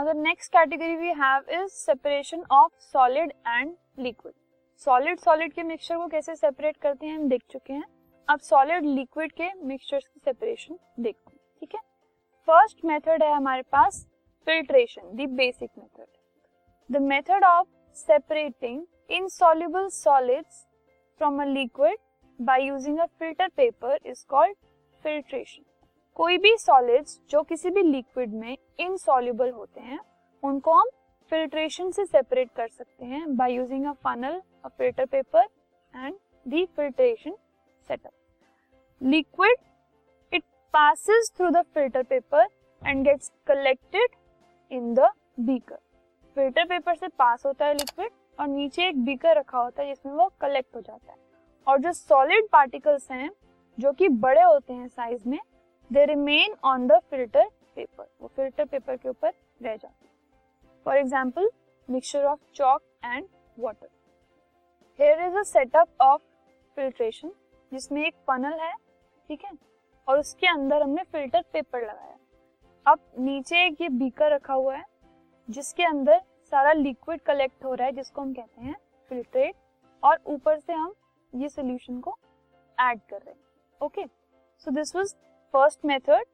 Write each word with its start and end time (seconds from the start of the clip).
अगर 0.00 0.14
next 0.14 0.52
category 0.52 0.94
we 0.96 1.08
have 1.16 1.50
is 1.52 1.70
separation 1.70 2.44
of 2.52 2.72
solid 2.82 3.32
and 3.46 3.74
liquid 3.98 4.32
solid 4.86 5.18
solid 5.20 5.52
के 5.52 5.62
mixture 5.62 5.96
को 5.96 6.06
कैसे 6.08 6.34
separate 6.36 6.76
करते 6.76 7.06
हैं? 7.06 7.16
हम 7.16 7.28
देख 7.28 7.42
चुके 7.50 7.72
हैं। 7.72 7.84
अब 8.28 8.40
सॉलिड 8.40 8.86
लिक्विड 8.86 9.32
के 9.32 9.52
मिक्सचर्स 9.64 10.06
की 10.06 10.20
सेपरेशन 10.24 10.78
देखते 11.00 11.30
हैं, 11.32 11.38
ठीक 11.60 11.74
है? 11.74 11.80
फ़र्स्ट 12.48 12.84
मेथड 12.84 13.22
है 13.22 13.32
हमारे 13.34 13.62
पास 13.62 14.06
filtration 14.46 15.16
the 15.16 15.28
basic 15.36 15.70
method 15.78 16.96
the 16.96 17.02
method 17.02 17.44
of 17.44 17.66
separating 17.96 18.82
in 19.10 19.26
insoluble 19.26 19.90
solids 19.90 20.66
from 21.20 21.40
a 21.40 21.46
liquid 21.46 21.96
by 22.40 22.58
using 22.58 22.98
a 23.00 23.08
filter 23.18 23.48
paper 23.56 23.96
is 24.04 24.24
called 24.24 24.56
filtration. 25.04 25.64
कोई 26.20 26.36
भी 26.38 26.56
सॉलिड्स 26.58 27.20
जो 27.30 27.42
किसी 27.42 27.70
भी 27.70 27.82
लिक्विड 27.82 28.32
में 28.32 28.56
इनसॉल्युबल 28.80 29.50
होते 29.50 29.80
हैं, 29.80 29.98
उनको 30.42 30.72
हम 30.72 30.88
फिल्ट्रेशन 31.32 31.90
से 31.90 32.04
सेपरेट 32.06 32.50
कर 32.56 32.68
सकते 32.68 33.04
हैं 33.04 33.36
by 33.36 33.52
using 33.52 33.86
a 33.86 33.92
funnel 34.04 34.40
a 34.64 34.68
filter 34.68 35.06
paper 35.06 35.46
and 35.94 36.14
the 36.46 36.66
filtration 36.76 37.36
setup 37.88 38.12
liquid 39.00 39.56
it 40.32 40.42
passes 40.74 41.32
through 41.36 41.50
the 41.50 41.62
filter 41.74 42.02
paper 42.02 42.46
and 42.82 43.04
gets 43.04 43.32
collected 43.46 44.16
in 44.70 44.94
the 44.94 45.10
beaker 45.40 45.78
filter 46.36 46.64
paper 46.64 46.94
से 46.94 47.08
पास 47.08 47.46
होता 47.46 47.66
है 47.66 47.74
लिक्विड 47.74 48.10
और 48.40 48.48
नीचे 48.48 48.88
एक 48.88 49.04
बीकर 49.04 49.36
रखा 49.36 49.58
होता 49.58 49.82
है 49.82 49.88
जिसमें 49.88 50.12
वो 50.12 50.30
कलेक्ट 50.40 50.76
हो 50.76 50.80
जाता 50.80 51.12
है। 51.12 51.18
और 51.66 51.80
जो 51.80 51.92
सॉलिड 51.92 52.48
पार्टिकल्स 52.52 53.10
हैं, 53.10 53.30
जो 53.78 53.92
कि 53.92 54.08
बड़े 54.08 54.42
होते 54.42 54.72
हैं 54.72 54.88
साइज़ 54.88 55.28
में 55.28 55.38
they 55.90 56.04
remain 56.06 56.54
on 56.64 56.86
the 56.86 56.98
filter 57.10 57.48
paper 57.76 58.06
वो 58.20 58.28
फ़िल्टर 58.28 58.64
पेपर 58.64 58.96
के 58.96 59.08
ऊपर 59.08 59.32
रह 59.62 59.76
जाते 59.76 60.08
for 60.86 60.96
example 60.96 61.50
mixture 61.88 62.24
of 62.24 62.40
chalk 62.54 62.82
and 63.04 63.26
water 63.58 63.88
here 64.98 65.26
is 65.26 65.36
a 65.36 65.42
setup 65.44 66.02
of 66.02 66.22
filtration 66.76 67.32
जिसमें 67.72 68.04
एक 68.06 68.14
फनल 68.28 68.58
है, 68.60 68.72
ठीक 69.30 69.44
है? 69.44 69.50
और 70.08 70.18
उसके 70.18 70.46
अंदर 70.46 70.82
हमने 70.82 71.02
फ़िल्टर 71.02 71.42
पेपर 71.52 71.82
लगाया। 71.82 72.16
अब 72.86 72.98
नीचे 73.18 73.64
एक 73.66 73.80
ये 73.80 73.88
बीकर 73.88 74.32
रखा 74.32 74.54
हुआ 74.54 74.76
है, 74.76 74.84
जिसके 75.48 75.84
अंदर 75.84 76.20
सारा 76.52 76.72
लिक्विड 76.72 77.20
कलेक्ट 77.22 77.64
हो 77.64 77.74
रहा 77.74 77.86
है, 77.86 77.92
जिसको 77.92 78.22
हम 78.22 78.32
कहते 78.34 78.62
हैं 78.62 78.74
फिल्ट्रेट 79.10 79.54
और 80.02 80.18
ऊपर 80.26 80.58
से 80.58 80.72
हम 80.72 80.94
ये 81.32 81.48
सोल्यूशन 81.48 82.00
को 82.00 82.16
ऐड 82.78 83.00
कर 83.10 83.16
रहे 83.16 83.30
हैं। 83.30 83.40
Okay 83.80 84.06
so 84.62 84.70
this 84.70 84.94
was 84.96 85.14
first 85.54 85.84
method 85.84 86.24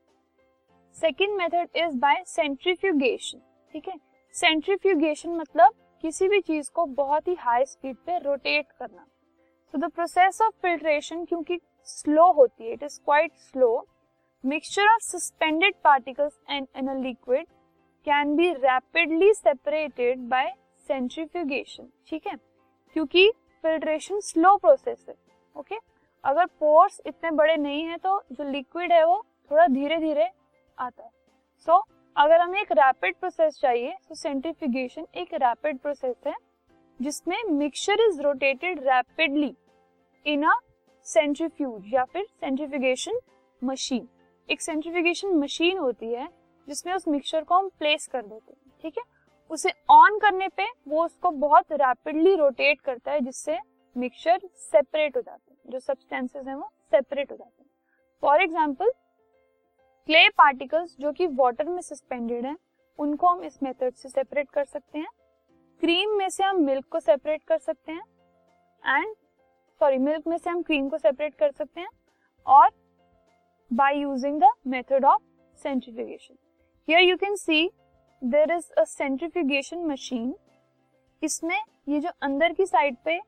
second 0.97 1.37
method 1.37 1.77
is 1.77 1.97
by 1.99 2.23
centrifugation 2.27 3.39
ठीक 3.75 3.89
है? 3.89 3.95
सेंट्रीफ्यूगेशन 4.35 5.37
मतलब 5.37 5.75
किसी 6.05 6.29
भी 6.29 6.41
चीज़ 6.41 6.71
को 6.75 6.85
बहुत 6.87 7.29
ही 7.29 7.35
हाई 7.39 7.65
स्पीड 7.65 7.97
पे 7.97 8.19
रोटेट 8.19 8.67
करना। 8.79 9.07
So 9.75 9.79
the 9.79 9.91
process 9.91 10.41
of 10.43 10.55
filtration 10.63 11.25
क्योंकि 11.25 11.59
स्लो 11.87 12.31
होती 12.33 12.65
है 12.65 12.73
it 12.73 12.83
is 12.83 13.01
quite 13.05 13.33
slow 13.41 13.87
mixture 14.45 14.93
of 14.93 15.03
suspended 15.03 15.75
particles 15.85 16.39
and 16.51 16.67
in 16.77 16.89
a 16.89 16.95
liquid 17.01 17.47
can 18.07 18.37
be 18.37 18.53
rapidly 18.55 19.33
separated 19.35 20.29
by 20.29 20.53
centrifugation 20.89 21.89
ठीक 22.09 22.27
है? 22.27 22.37
क्योंकि 22.97 23.31
फिल्ट्रेशन 23.65 24.21
स्लो 24.23 24.57
प्रोसेस 24.57 25.05
है 25.09 25.15
ओके 25.55 25.75
okay? 25.75 25.85
अगर 26.27 26.47
पोर्स 26.61 27.01
इतने 27.07 27.31
बड़े 27.31 27.57
नहीं 27.57 27.83
है 27.85 27.97
तो 27.97 28.21
जो 28.33 28.45
लिक्विड 28.45 28.93
है 28.93 29.05
वो 29.07 29.25
थोड़ा 29.51 29.67
धीरे 29.67 29.97
धीरे 29.97 30.29
आता 30.79 31.03
है। 31.05 31.11
सो 31.69 31.73
so, 31.73 31.83
अगर 32.17 32.41
हमें 32.41 32.61
एक 32.61 32.73
रैपिड 32.73 33.15
प्रोसेस 33.17 33.59
चाहिए 33.61 33.95
तो 34.09 34.15
सेंट्रीफ्यूगेशन 34.15 35.07
एक 35.15 35.35
रैपिड 35.35 35.79
प्रोसेस 35.79 36.17
है 36.27 36.35
जिसमें 37.01 37.37
mixture 37.51 38.01
is 38.01 38.21
rotated 38.23 38.81
rapidly 38.83 39.55
in 40.27 40.43
a 40.43 40.55
centrifuge 41.07 41.95
या 41.95 42.05
फिर 42.05 42.27
सेंट्रीफ्यूगेशन 42.41 43.21
मशीन 43.63 44.09
एक 44.49 44.61
सेंट्रीफ्यूगेशन 44.61 45.37
मशीन 45.39 45.79
होती 45.79 46.13
है 46.13 46.29
जिसमें 46.69 46.93
उस 46.95 47.09
मिक्सचर 47.09 47.45
को 47.45 47.55
हम 47.55 47.69
प्लेस 47.79 48.07
कर 48.07 48.23
देते 48.23 48.53
हैं 48.53 48.73
ठीक 48.83 48.99
है? 48.99 49.05
उसे 49.51 49.71
ऑन 49.91 50.19
करने 50.19 50.49
पे 50.49 50.67
वो 50.89 51.05
उसको 51.05 51.31
बहुत 51.31 51.73
रैपिडली 51.73 52.35
रोटेट 52.35 52.81
करता 52.81 53.13
है 53.13 53.21
जिससे 53.21 53.59
मिक्सचर 53.97 54.41
सेपरेट 54.55 55.17
हो 55.17 55.21
जाता 55.21 55.33
हैं। 55.33 55.46
जो 55.67 55.79
सब्सटेंसेस 55.81 56.47
हैं 56.47 56.55
वो 56.55 56.71
सेपरेट 56.93 57.31
हो 57.31 57.37
जाते 57.37 57.63
हैं। 57.63 57.71
फॉर 58.23 58.43
एग्ज़ाम्पल 58.43 58.91
क्ले 60.09 60.29
पार्टिकल्स 60.29 60.97
जो 61.01 61.13
कि 61.13 61.27
वाटर 61.29 61.69
में 61.69 61.81
सस्पेंडेड 61.83 62.47
हैं, 62.47 62.57
उनको 62.99 63.29
हम 63.29 63.43
इस 63.45 63.63
मेथड 63.63 63.95
से 63.95 64.09
सेपरेट 64.09 64.51
कर 64.51 64.65
सकते 64.65 64.99
हैं। 64.99 65.09
क्रीम 65.83 66.17
में 66.19 66.29
से 66.29 66.45
हम 66.45 66.61
मिल्क 66.65 66.85
को 66.93 67.01
सेपरेट 67.01 67.43
कर 67.43 67.59
सकते 67.59 67.93
हैं 67.93 68.99
एंड 68.99 69.15
सॉरी 69.81 69.99
मिल्क 69.99 70.27
में 70.27 70.37
से 70.39 70.51
हम 70.51 70.63
क्रीम 70.63 70.89
को 70.89 70.99
सेपरेट 70.99 71.35
कर 71.35 71.51
सकते 71.51 71.81
हैं 71.81 71.89
और 72.47 72.71
by 73.71 73.99
using 73.99 74.41
the 74.41 74.51
method 74.67 75.05
of 75.05 75.23
centrifugation 75.59 76.35
here 76.89 77.01
you 77.01 77.17
can 77.17 77.37
see 77.37 77.69
there 78.23 78.53
is 78.53 78.71
a 78.73 78.85
centrifugation 78.85 79.85
machine 79.87 80.35
इसमें 81.23 81.61
ये 81.89 82.01
जो 82.01 82.11
अंदर 82.23 82.53
की 82.53 82.67
साइड 82.67 82.97
पे 83.05 83.21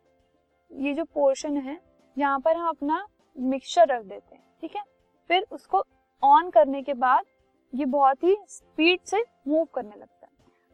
ये 0.71 0.95
जो 0.95 1.05
पोर्शन 1.05 1.57
है 1.57 1.79
यहाँ 2.19 2.39
पर 2.41 2.57
हम 2.57 2.69
अपना 2.69 3.07
मिक्सचर 3.37 3.89
रख 3.89 4.03
देते 4.03 4.35
हैं 4.35 4.43
ठीक 4.61 4.77
है? 4.77 4.83
फिर 5.31 5.47
उसको 5.53 5.83
ऑन 6.23 6.51
करने 6.51 6.83
के 6.83 6.95
बाद 6.95 7.25
ये 7.73 7.85
बहुत 7.87 8.25
ही 8.25 8.37
स्पीड 8.49 9.01
से 9.01 9.25
मूव 9.49 9.65
करने 9.75 9.91
लगता 9.91 10.27
है। 10.27 10.33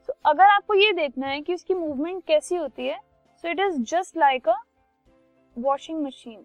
सो 0.08 0.12
so, 0.12 0.18
अगर 0.24 0.44
आपको 0.44 0.74
ये 0.74 0.92
देखना 0.92 1.26
है 1.26 1.40
कि 1.40 1.54
उसकी 1.54 1.74
मूवमेंट 1.74 2.24
कैसी 2.26 2.56
होती 2.56 2.86
है 2.86 2.98
so 3.44 3.48
it 3.48 3.60
is 3.60 3.80
just 3.84 4.16
like 4.16 4.48
a 4.48 4.56
washing 5.56 6.02
machine 6.04 6.44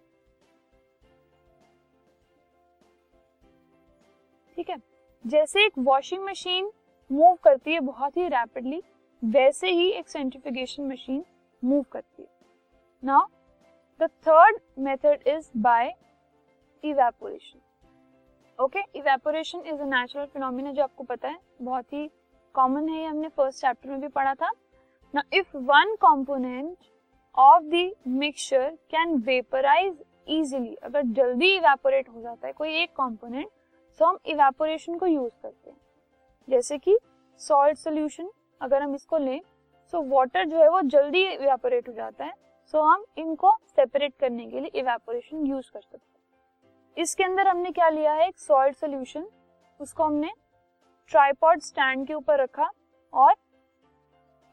ठीक 4.56 4.70
है? 4.70 4.76
जैसे 5.24 5.64
एक 5.66 5.72
वॉशिंग 5.78 6.24
मशीन 6.24 6.70
मूव 7.10 7.36
करती 7.44 7.72
है 7.72 7.80
बहुत 7.80 8.16
ही 8.16 8.28
रैपिडली 8.28 8.82
वैसे 9.22 9.70
ही 9.70 9.90
एक 9.90 10.08
सेंट्रिफिकेशन 10.08 10.86
मशीन 10.88 11.24
मूव 11.62 11.84
करती 11.92 12.22
है। 12.22 12.28
Now 13.02 13.26
the 14.00 14.08
third 14.26 14.58
method 14.78 15.28
is 15.28 15.50
by 15.58 15.92
evaporation 16.84 17.58
okay 18.58 18.80
evaporation 18.98 19.60
is 19.66 19.80
a 19.80 19.84
natural 19.86 20.26
phenomena 20.26 20.72
जो 20.72 20.82
आपको 20.82 21.04
पता 21.04 21.28
है, 21.28 21.38
बहुत 21.62 21.92
ही 21.92 22.10
कॉमन 22.54 22.88
है, 22.88 22.98
ये 22.98 23.06
हमने 23.06 23.28
फ़र्स्ट 23.28 23.60
चैप्टर 23.60 23.90
में 23.90 24.00
भी 24.00 24.08
पढ़ा 24.08 24.34
था। 24.34 24.50
ना 25.14 25.22
if 25.34 25.56
one 25.56 25.94
component 26.02 26.76
of 27.34 27.62
the 27.64 27.90
mixture 28.08 28.70
can 28.90 29.16
vaporise 29.26 30.02
easily 30.28 30.74
अगर 30.74 31.02
जल्दी 31.02 31.54
इवेपोरेट 31.56 32.08
हो 32.08 32.20
जाता 32.22 32.46
है, 32.46 32.52
कोई 32.52 32.74
एक 32.74 32.90
कंपोनेंट 32.92 33.48
तो 34.00 34.06
हम 34.06 34.18
इवेपोरेशन 34.26 34.98
को 34.98 35.06
यूज़ 35.06 35.32
करते 35.42 35.70
हैं। 35.70 35.76
जैसे 36.48 36.78
कि 36.78 36.98
सॉल्ट 37.40 37.78
सोल्यूशन 37.78 38.30
अगर 38.60 38.82
हम 38.82 38.94
इसको 38.94 39.18
लें 39.18 39.40
सो 39.92 40.02
वाटर 40.08 40.44
जो 40.44 40.56
है 40.56 40.68
वो 40.70 40.80
जल्दी 40.82 41.22
इवेपोरेट 41.24 41.88
हो 41.88 41.92
जाता 41.94 42.24
है। 42.24 42.32
सो 42.74 42.82
हम 42.82 43.04
इनको 43.18 43.52
सेपरेट 43.66 44.14
करने 44.20 44.46
के 44.46 44.60
लिए 44.60 44.80
इवेपोरेशन 44.80 45.46
यूज़ 45.46 45.70
कर 45.72 45.80
सकते 45.80 45.98
हैं। 45.98 46.94
इसके 46.96 47.24
अंदर 47.24 47.48
हमने 47.48 47.70
क्या 47.70 47.88
लिया 47.88 48.12
है? 48.12 48.26
एक 48.28 48.38
सॉल्ट 48.38 48.76
सोल्यूशन 48.76 49.26
उसको 49.80 50.04
हमने 50.04 50.32
ट्राईपॉड 51.10 51.60
स्टैंड 51.62 52.06
के 52.06 52.14
ऊपर 52.14 52.40
रखा 52.40 52.70
और 53.12 53.34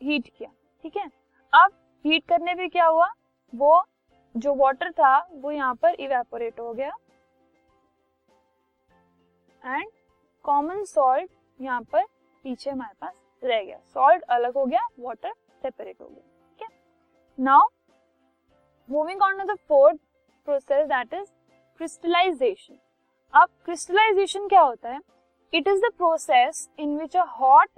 हीट 0.01 0.27
किया, 0.27 0.49
ठीक 0.83 0.97
है? 0.97 1.05
अब 1.53 1.71
हीट 2.05 2.25
करने 2.29 2.55
पे 2.55 2.67
क्या 2.67 2.85
हुआ? 2.85 3.09
वो 3.53 3.83
जो 4.35 4.53
वाटर 4.55 4.91
था, 4.91 5.17
वो 5.31 5.51
यहाँ 5.51 5.75
पर 5.75 5.95
इवेपोरेट 5.95 6.59
हो 6.59 6.73
गया 6.73 6.91
एंड 9.61 9.89
कॉमन 10.45 10.83
सॉल्ट 10.85 11.31
यहाँ 11.59 11.81
पर 11.83 12.05
पीछे 12.45 12.69
हमारे 12.69 12.95
पास 13.01 13.13
रह 13.43 13.63
गया। 13.63 13.79
सॉल्ट 13.85 14.23
अलग 14.23 14.53
हो 14.53 14.65
गया 14.65 14.87
वाटर 14.99 15.33
सेपरेट 15.63 16.01
हो 16.01 16.07
गया, 16.07 16.23
ठीक 16.49 16.61
है? 16.61 16.77
Now 17.37 17.67
moving 18.89 19.21
on 19.21 19.37
to 19.37 19.43
the 19.45 19.57
fourth 19.67 19.97
process 20.47 20.87
that 20.87 21.13
is 21.13 21.27
crystallisation 21.79 22.77
अब 23.33 23.49
क्रिस्टलाइजेशन 23.65 24.47
क्या 24.47 24.61
होता 24.61 24.89
है? 24.89 24.99
It 25.53 25.67
is 25.67 25.81
the 25.81 25.91
process 25.97 26.67
in 26.79 26.97
which 26.99 27.15
a 27.17 27.23
hot 27.39 27.69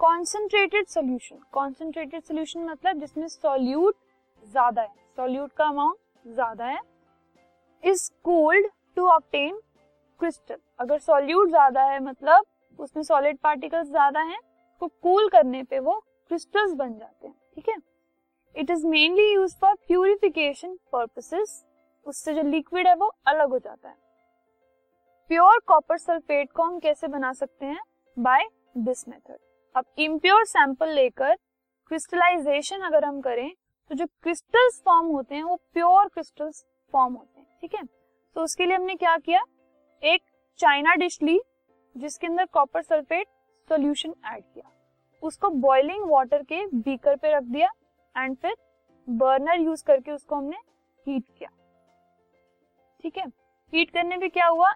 concentrated 0.00 0.86
solution 0.88 1.38
concentrated 1.52 2.22
solution 2.22 2.64
मतलब 2.64 3.00
जिसमें 3.00 3.26
सॉल्यूट 3.28 3.94
ज़्यादा 4.44 4.82
है 4.82 4.92
सॉल्यूट 5.16 5.52
का 5.52 5.64
अमाउंट 5.64 5.98
ज़्यादा 6.26 6.66
है 6.66 6.80
is 7.84 8.10
cooled 8.24 8.66
to 8.96 9.06
obtain 9.08 9.60
crystal 10.20 10.56
अगर 10.80 10.98
सॉल्यूट 11.00 11.48
ज़्यादा 11.48 11.82
है 11.82 11.98
मतलब 12.02 12.44
उसमें 12.78 13.02
सॉलिड 13.04 13.38
पार्टिकल्स 13.38 13.88
ज़्यादा 13.88 14.20
हैं 14.22 14.40
तो 14.82 14.86
कूल 15.02 15.28
करने 15.28 15.62
पे 15.62 15.78
वो 15.78 15.98
क्रिस्टल्स 16.30 16.72
बन 16.74 16.98
जाते 16.98 17.26
हैं, 17.26 17.34
ठीक 17.54 17.68
है? 17.68 17.76
It 18.56 18.70
is 18.70 18.86
mainly 18.86 19.32
use 19.32 19.56
for 19.60 19.74
purification 19.86 20.76
purposes 20.92 21.64
उससे 22.06 22.34
जो 22.34 22.42
लिक्विड 22.42 22.86
है 22.86 22.94
वो 22.94 23.12
अलग 23.26 23.50
हो 23.50 23.58
जाता 23.58 23.88
है। 23.88 23.96
प्योर 25.30 25.58
कॉपर 25.66 25.98
सल्फेट 25.98 26.52
को 26.52 26.62
हम 26.62 26.78
कैसे 26.78 27.08
बना 27.08 27.32
सकते 27.32 27.66
हैं? 27.66 27.80
बाय 28.16 28.44
दिस 28.76 29.08
मेथड 29.08 29.38
अब 29.74 29.84
इम्प्योर 29.98 30.44
सैंपल 30.44 30.88
लेकर 30.88 31.34
क्रिस्टलाइजेशन 31.90 32.80
अगर 32.80 33.04
हम 33.04 33.20
करें 33.20 33.50
तो 33.90 33.94
जो 33.94 34.06
क्रिस्टल्स 34.22 34.80
फॉर्म 34.84 35.06
होते 35.06 35.34
हैं, 35.34 35.42
वो 35.42 35.56
प्योर 35.72 36.08
क्रिस्टल्स 36.08 36.64
फॉर्म 36.94 37.14
होते 37.14 37.40
हैं, 37.40 37.46
ठीक 37.60 37.74
है? 37.74 37.82
तो 38.36 38.42
उसके 38.42 38.66
लिए 38.66 38.76
हमने 38.76 38.94
क्या 38.94 39.16
किया? 39.16 39.40
एक 40.02 40.22
चाइना 40.58 40.94
डिश 40.94 41.18
ली, 41.22 41.40
जिसके 41.96 42.26
अंदर 42.26 42.44
कॉपर 42.44 42.82
सल्फेट 42.82 43.26
सॉल्यूशन 43.70 44.14
ऐड 44.26 44.42
किया। 44.44 44.70
उसको 45.22 45.48
बॉइलिंग 45.50 46.04
वाटर 46.04 46.42
के 46.42 46.64
बीकर 46.68 47.16
पे 47.16 47.34
रख 47.36 47.42
दिया 47.42 47.68
एंड 48.16 48.36
फिर 48.36 48.54
बर्नर 49.08 49.60
यूज़ 49.60 49.84
करके 49.84 50.12
उसको 50.12 50.36
हमने 50.36 50.56
हीट 51.06 51.24
किया। 51.38 51.50
ठीक 53.02 53.18
है? 53.18 53.26
हीट 53.72 53.90
करने 53.90 54.18
पे 54.18 54.28
क्या 54.28 54.46
हुआ? 54.46 54.72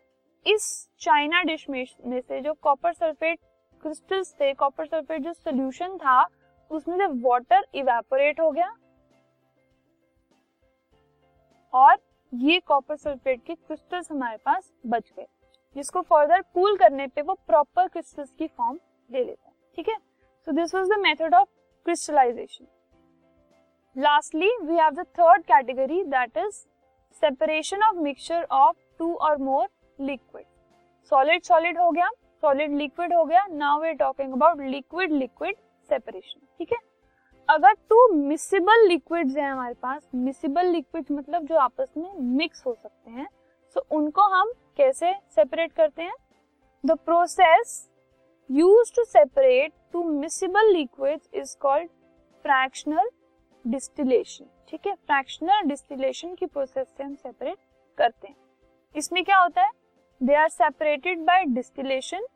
इस 0.46 0.88
चाइना 0.98 1.42
डिश 1.42 1.68
में 1.70 1.84
से 2.20 2.40
जो 2.40 2.54
कॉपर 2.54 2.92
सल्फेट 2.92 3.38
क्रिस्टल्स 3.82 4.34
थे 4.34 4.52
कॉपर 4.54 4.86
सल्फेट 4.86 5.22
जो 5.22 5.32
सोल्यूशन 5.32 5.96
था, 5.96 6.26
उसमें 6.70 6.96
से 6.96 7.06
वाटर 7.06 7.66
इवेपोरेट 7.74 8.40
हो 8.40 8.50
गया। 8.50 8.74
और 11.72 11.96
ये 12.34 12.60
कॉपर 12.60 12.96
सल्फेट 12.96 13.42
के 13.44 13.54
क्रिस्टल्स 13.54 14.10
हमारे 14.12 14.36
पास 14.36 14.72
बच 14.86 15.12
गए। 15.16 15.26
जिसको 15.76 16.00
फर्दर 16.00 16.42
कूल 16.54 16.76
करने 16.76 17.06
पे 17.06 17.22
वो 17.22 17.34
प्रॉपर 17.34 17.88
क्रिस्टल्स 17.88 18.32
की 18.32 18.46
फॉर्म 18.46 18.78
ले 19.10 19.24
लेता 19.24 19.48
है। 19.48 19.54
ठीक 19.76 19.88
है? 19.88 19.96
So 20.46 20.52
this 20.52 20.74
was 20.74 20.88
the 20.88 20.98
method 20.98 21.34
of 21.34 21.48
crystallisation 21.84 22.66
lastly 23.98 24.48
we 24.62 24.76
have 24.76 24.90
the 24.94 25.04
third 25.18 25.42
category 25.42 26.02
that 26.04 26.36
is 26.38 26.54
separation 27.22 27.82
of 27.82 27.96
mixture 28.02 28.44
of 28.52 28.76
two 28.98 29.14
और 29.14 29.38
मोर 29.42 29.68
लिक्विड 29.98 30.44
सॉलिड 31.12 31.42
सॉलिड 31.44 31.78
हो 31.78 31.90
गया 31.90 32.10
सॉलिड 32.42 32.76
लिक्विड 32.78 33.14
हो 33.14 33.24
गया 33.24 33.44
now 33.46 33.80
we 33.80 33.88
are 33.88 33.94
talking 33.94 34.32
about 34.32 34.60
liquid 34.60 35.12
liquid 35.12 35.56
separation 35.90 36.40
ठीक 36.58 36.72
है? 36.72 36.78
अगर 37.48 37.72
to 37.90 38.06
miscible 38.14 38.86
liquids 38.88 39.36
हैं 39.36 39.50
हमारे 39.50 39.74
पास 39.82 40.08
मिसिबल 40.14 40.66
लिक्विड्स 40.66 41.10
मतलब 41.10 41.46
जो 41.46 41.56
आपस 41.58 41.92
में 41.96 42.10
मिक्स 42.38 42.62
हो 42.66 42.74
सकते 42.74 43.10
हैं 43.10 43.28
सो 43.76 43.80
so 43.80 43.86
उनको 43.96 44.28
हम 44.34 44.52
कैसे 44.76 45.12
सेपरेट 45.34 45.72
करते 45.72 46.02
हैं? 46.02 46.14
The 46.84 46.98
process 47.06 47.88
use 48.50 48.94
to 48.96 49.04
separate 49.04 49.72
two 49.92 50.04
miscible 50.10 50.72
liquids 50.72 51.28
is 51.34 51.56
called 51.60 51.90
fractional 52.44 53.10
distillation, 53.68 54.46
ठीक 54.68 54.86
है? 54.86 54.94
फ्रैक्शनल 54.94 55.68
डिस्टिलेशन 55.68 56.34
की 56.34 56.46
प्रोसेस 56.46 56.86
से 56.88 57.04
हम 57.04 57.14
सेपरेट 57.14 57.56
करते 57.98 58.28
हैं। 58.28 58.36
इसमें 58.94 59.22
क्या 59.24 59.38
होता 59.38 59.62
है? 59.62 59.70
They 60.20 60.34
are 60.34 60.48
separated 60.48 61.24
by 61.24 61.44
distillation 61.46 62.26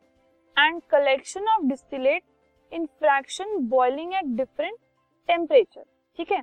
and 0.57 0.81
collection 0.91 1.47
of 1.49 1.65
distillate 1.65 2.23
in 2.71 2.85
fraction 2.85 3.57
boiling 3.69 4.13
at 4.13 4.25
different 4.37 4.77
temperature 5.29 5.83
ठीक 6.19 6.31
है? 6.31 6.41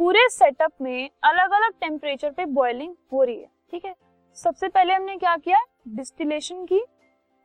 पूरे 0.00 0.28
सेटअप 0.28 0.72
में 0.82 1.08
अलग 1.24 1.50
अलग 1.52 1.78
टेम्परेचर 1.80 2.30
पे 2.30 2.44
बॉइलिंग 2.46 2.94
हो 3.12 3.22
रही 3.22 3.40
है, 3.40 3.48
ठीक 3.70 3.84
है? 3.84 3.94
सबसे 4.36 4.68
पहले 4.68 4.94
हमने 4.94 5.16
क्या 5.16 5.36
किया? 5.36 5.64
डिस्टिलेशन 5.88 6.64
की 6.64 6.84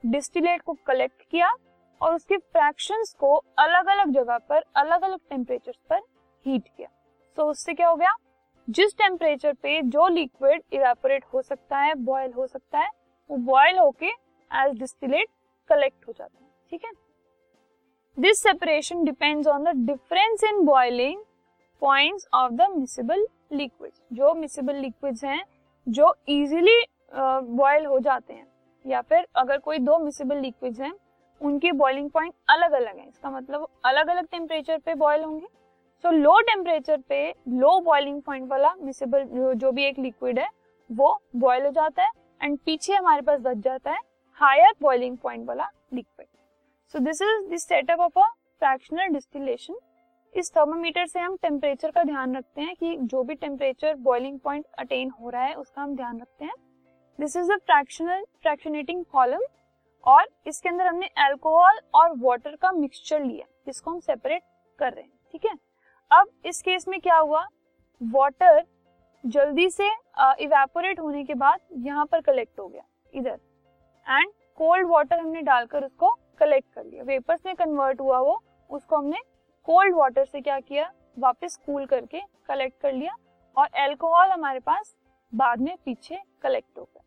डिस्टिलेट 0.04 0.62
को 0.62 0.74
कलेक्ट 0.88 1.22
किया 1.32 1.54
और 2.02 2.16
उसके 2.16 2.38
फ्रैक्शंस 2.38 3.16
को 3.20 3.36
अलग 3.60 3.88
अलग 3.88 4.12
जगह 4.14 4.38
पर 4.50 4.64
अलग 4.76 5.02
अलग 5.02 5.20
टेम्परेचर 5.30 5.74
पर 5.90 6.02
हीट 6.46 6.68
किया। 6.68 6.88
सो 6.88 7.42
so, 7.42 7.50
उससे 7.50 7.74
क्या 7.74 7.88
हो 7.88 7.96
गया? 7.96 8.14
जिस 8.68 8.94
टेम्परेचर 8.98 9.54
पे 9.54 9.82
जो 9.84 10.08
लिक्विड 10.08 10.62
इवेपोरेट 10.74 11.24
हो 11.34 11.42
सकता 11.42 11.78
है 11.78 11.94
बॉयल 11.96 12.34
हो 12.34 12.48
सकता 12.48 12.80
है 12.80 12.90
वो 13.30 13.38
बॉयल 13.46 13.80
होके 13.80 14.08
एज 14.08 14.78
डिस्टिलेट 14.80 15.28
कलेक्ट 15.70 16.08
हो 16.08 16.14
जाता 16.14 16.38
है। 16.38 16.50
ठीक 16.72 16.86
है? 16.86 16.92
This 18.18 18.42
separation 18.44 19.04
depends 19.04 19.48
on 19.48 19.64
the 19.64 19.76
difference 19.88 20.44
in 20.44 20.64
boiling 20.66 21.24
points 21.82 22.28
of 22.34 22.52
the 22.54 22.68
miscible 22.70 23.26
liquids 23.52 24.02
जो 24.14 24.34
मिसिबल 24.34 24.76
लिक्विड्स 24.76 25.24
हैं 25.24 25.44
जो 25.88 26.14
इजीली 26.30 26.84
बॉयल 27.14 27.86
हो 27.86 28.00
जाते 28.00 28.34
हैं 28.34 28.48
या 28.86 29.02
फिर 29.02 29.26
अगर 29.36 29.58
कोई 29.60 29.80
दो 29.80 29.98
मिसिबल 30.00 30.38
लिक्विड्स 30.38 30.80
हैं 30.82 30.94
उनके 31.42 31.72
बॉइलिंग 31.74 32.10
पॉइंट 32.10 32.34
अलग 32.50 32.72
अलग 32.72 32.98
हैं। 32.98 33.08
इसका 33.08 33.30
मतलब 33.30 33.68
अलग 33.86 34.08
अलग 34.08 34.28
टेम्परेचर 34.28 34.78
पे 34.78 34.94
बॉयल 34.96 35.24
होंगे। 35.24 35.48
सो 36.04 36.12
लो 36.12 36.40
टेम्परेचर 36.42 36.98
पे 37.10 37.18
लो 37.50 37.80
बॉइलिंग 37.80 38.22
पॉइंट 38.22 38.50
वाला 38.50 38.74
मिसेबल 38.76 39.54
जो 39.56 39.72
भी 39.72 39.84
एक 39.86 40.00
लिक्विड 40.00 40.40
है, 40.40 40.48
वो 40.90 41.20
बॉयल 41.36 41.66
हो 41.66 41.72
जाता 41.72 42.04
है 42.04 42.10
एंड 42.42 42.58
पीछे 42.66 42.94
हमारे 42.94 43.22
पास 43.22 43.40
बच 43.40 43.58
जाता 43.58 43.92
है 43.92 44.00
हायर 44.40 44.74
बॉइलिंग 44.82 45.18
पॉइंट 45.18 45.48
वाला 45.48 45.70
liquid 45.94 46.28
so 46.94 47.00
this 47.00 47.22
is 47.22 47.48
this 47.50 47.68
setup 47.68 48.00
of 48.00 48.20
a 48.20 48.26
fractional 48.62 49.14
distillation 49.14 49.80
इस 50.36 50.52
थर्मोमीटर 50.58 51.06
से 51.06 51.20
हम 51.20 51.36
टेम्परेचर 51.42 51.92
का 51.92 52.04
ध्यान 52.04 52.36
रखते 52.36 52.62
हैं 52.62 52.76
कि 52.76 52.98
जो 52.98 53.24
भी 53.24 53.36
टेम्परेचर 53.38 53.96
बॉइलिंग 54.02 54.40
पॉइंट 54.40 54.66
अटेन 54.80 55.10
हो 55.12 55.30
रहा 55.30 55.44
है, 55.44 55.54
उसका 55.56 55.82
हम 55.82 55.96
ध्यान 55.96 56.22
रखते 56.22 56.46
हैं. 56.46 56.54
This 57.20 57.36
is 57.38 57.52
a 57.52 57.56
fractional 57.58 58.24
fractionating 58.42 59.04
column 59.06 59.42
और 60.04 60.28
इसके 60.48 60.70
अंदर 60.70 60.88
हमने 60.88 61.10
अल्कोहल 61.26 61.80
और 61.96 62.14
वाटर 62.20 62.56
का 62.62 62.72
मिक्सचर 62.74 63.24
लिया 63.24 63.46
जिसको 63.66 63.92
हम 63.92 64.00
सेपरेट 64.02 64.42
कर 64.80 64.94
रहे 64.94 65.04
हैं, 65.04 65.12
ठीक 65.32 65.46
है? 65.46 65.56
अब 66.12 66.28
इस 66.46 66.62
केस 66.62 66.88
में 66.88 67.00
क्या 67.02 67.18
हुआ? 67.18 67.46
वाटर 68.02 68.64
जल्दी 69.24 69.70
से 69.70 69.88
इवेपोरेट 69.88 70.98
uh, 70.98 71.04
होने 71.04 71.24
के 71.24 71.34
बाद 71.34 71.60
यहाँ 71.86 72.06
पर 72.06 72.22
कलेक्ट 72.22 72.60
हो 72.60 72.68
गया 72.68 72.84
इधर। 73.14 73.40
एंड 74.08 74.32
कोल्ड 74.58 74.88
वाटर 74.88 75.20
हमने 75.20 75.42
डालकर 75.42 75.84
उसको 75.86 76.10
कलेक्ट 76.40 76.74
कर 76.74 76.84
लिया। 76.84 77.04
वेपर्स 77.04 77.46
में 77.46 77.56
कन्वर्ट 77.56 78.02
हुआ 78.02 78.20
वो 78.20 78.42
उसको 78.70 78.98
हमने 78.98 79.22
कोल्ड 79.68 79.96
वाटर 79.96 80.26
से 80.26 80.42
क्या 80.42 80.60
किया? 80.60 80.92
वापस 81.20 81.58
कूल 81.66 81.86
करके 81.86 82.22
कलेक्ट 82.48 82.82
कर 82.82 82.94
लिया 82.94 83.16
और 83.58 83.68
एल्कोहल 83.80 84.32
हमारे 84.32 84.60
पास 84.60 84.96
बाद 85.34 85.62
में 85.62 85.76
पीछे 85.86 86.20
कलेक्ट 86.44 86.78
हो 86.78 86.84
गया। 86.84 87.04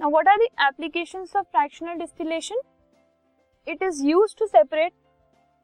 Now 0.00 0.10
what 0.10 0.28
are 0.28 0.36
the 0.36 0.48
applications 0.62 1.36
of 1.36 1.46
fractional 1.46 1.98
distillation 1.98 2.60
it 3.66 3.82
is 3.82 4.06
used 4.06 4.38
to 4.38 4.46
separate 4.46 4.92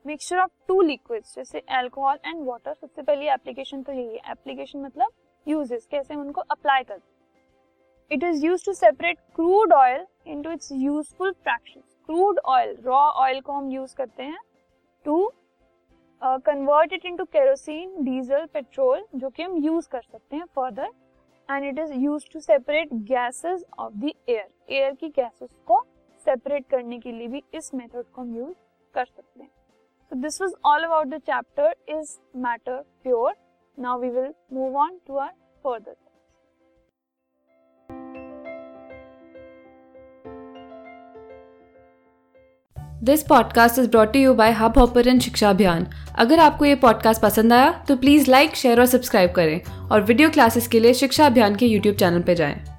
mixture 0.06 0.38
of 0.38 0.50
two 0.68 0.80
liquids 0.82 1.34
जैसे 1.36 1.60
अल्कोहल 1.76 2.18
एंड 2.26 2.44
वाटर 2.46 2.74
सबसे 2.74 3.02
पहली 3.02 3.28
एप्लीकेशन 3.28 3.82
तो 3.82 3.92
यही 3.92 4.06
है। 4.08 4.32
एप्लीकेशन 4.32 4.80
मतलब 4.80 5.12
यूजेस 5.46 5.86
कैसे 5.90 6.14
हम 6.14 6.20
उनको 6.20 6.40
अप्लाई 6.40 6.82
करते 6.82 8.14
it 8.14 8.24
is 8.24 8.44
use 8.46 8.64
to 8.66 8.72
separate 8.72 9.18
crude 9.36 9.72
oil 9.72 10.06
into 10.26 10.50
its 10.50 10.70
useful 10.72 11.32
fraction 11.32 11.80
crude 12.08 12.38
oil 12.46 12.76
raw 12.84 13.00
oil 13.22 13.40
को 13.40 13.52
हम 13.52 13.70
यूज़ 13.70 13.94
करते 13.96 14.22
हैं 14.22 14.38
to 15.06 15.32
convert 16.22 16.92
it 16.92 17.06
into 17.06 17.24
kerosene 17.26 18.04
diesel 18.04 18.46
petrol 18.52 19.04
जो 19.14 19.30
कि 19.30 19.42
हम 19.42 19.56
यूज़ 19.64 19.88
कर 19.88 20.02
सकते 20.02 20.36
हैं 20.36 20.44
further 20.56 20.90
and 21.48 21.64
it 21.64 21.78
is 21.78 21.92
use 21.94 22.30
to 22.32 22.40
separate 22.40 22.94
gases 23.10 23.64
of 23.78 23.92
the 23.94 24.12
air 24.28 24.48
air 24.70 24.94
की 24.94 25.08
गैसेस 25.10 25.50
को 25.66 25.82
सेपरेट 26.26 26.68
करने 26.70 26.98
के 26.98 27.12
लिए 27.12 27.28
भी 27.28 27.42
इस 27.54 27.74
मेथड 27.74 28.04
को 28.04 28.22
हम 28.22 28.36
यूज़ 28.36 28.54
कर 28.94 29.04
सकते 29.04 29.42
हैं। 29.42 29.50
So 30.12 30.16
this 30.22 30.38
was 30.38 30.54
all 30.62 30.84
about 30.84 31.10
the 31.10 31.20
chapter, 31.26 31.72
is 31.88 32.20
matter 32.32 32.82
pure. 33.02 33.32
Now 33.78 33.98
we 33.98 34.08
will 34.08 34.32
move 34.50 34.76
on 34.76 35.00
to 35.06 35.18
our 35.18 35.32
further. 35.64 35.96
This 43.04 43.22
podcast 43.22 43.78
is 43.78 43.88
brought 43.90 44.16
you 44.16 44.34
by 44.34 44.52
Hubhopper 44.78 45.18
Shiksha 45.18 45.50
Abhiyan 45.50 45.86
अगर 46.18 46.38
आपको 46.38 46.64
ये 46.64 46.74
पॉडकास्ट 46.74 47.22
पसंद 47.22 47.52
आया 47.52 47.70
तो 47.88 47.96
प्लीज़ 47.96 48.30
लाइक 48.30 48.56
शेयर 48.56 48.80
और 48.80 48.86
subscribe 48.86 49.32
करें 49.32 49.88
और 49.90 50.02
video 50.02 50.30
classes 50.30 50.68
के 50.68 50.80
लिए 50.80 50.94
शिक्षा 50.94 51.26
अभियान 51.26 51.56
के 51.56 51.66
यूट्यूब 51.66 51.96
चैनल 51.96 52.22
पर 52.22 52.34
जाएँ। 52.34 52.75